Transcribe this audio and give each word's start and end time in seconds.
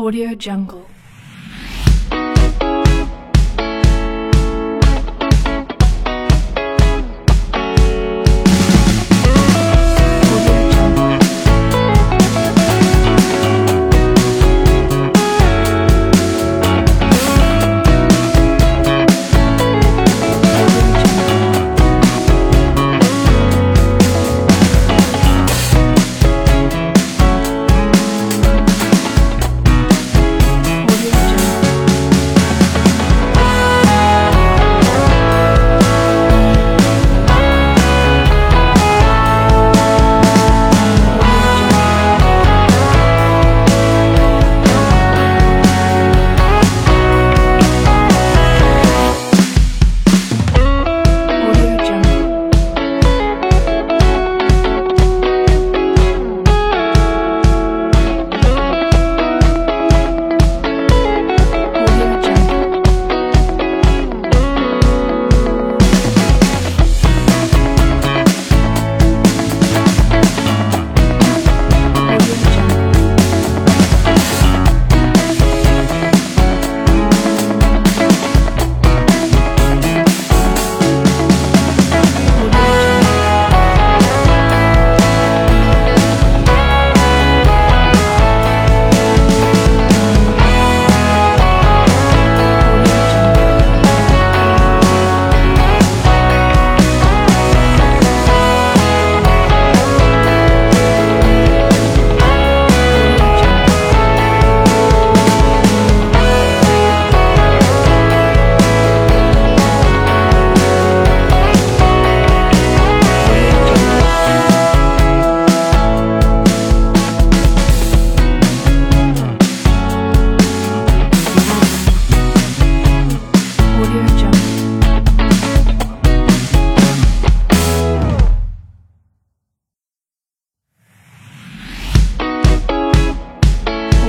Audio 0.00 0.34
Jungle. 0.34 0.99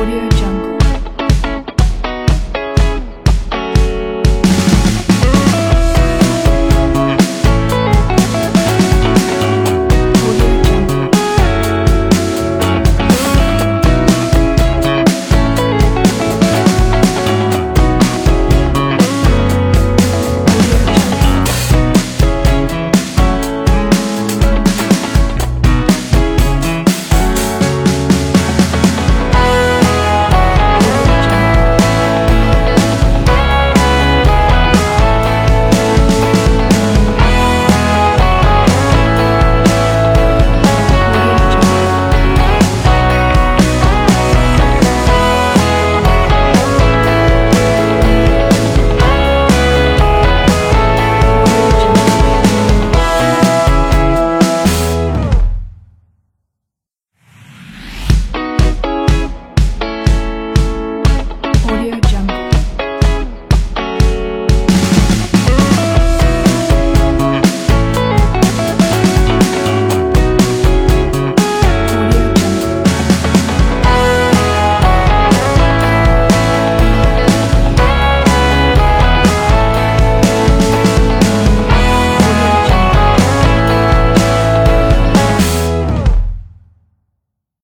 Audio 0.00 0.16
Jungle. 0.30 0.49